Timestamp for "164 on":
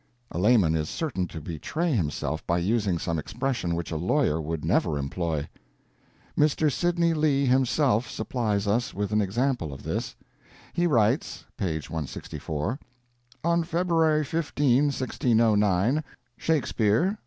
11.75-13.63